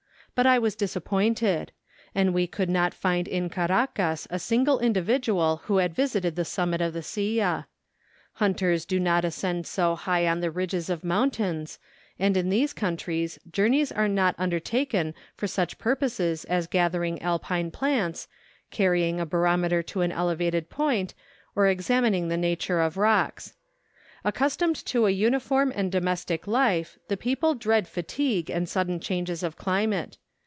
[0.33, 1.71] But I was disappointed;
[2.15, 6.69] and we could not find in Caracas a single individual who had visited the sum¬
[6.69, 7.67] mit of the Silla.
[8.35, 11.77] Hunters do not ascend so high on the ridges of mountains,
[12.17, 17.21] and in these countries jour¬ neys are not undertaken for such purposes as gather¬ ing
[17.21, 18.27] Alpine plants,
[18.71, 21.13] carrying a barometer to an elevated point,
[21.55, 23.53] or examining the nature of rocks.
[24.25, 29.43] Accus¬ tomed to a uniform and domestic life, the people dread fatigue and sudden changes
[29.43, 30.17] of climate.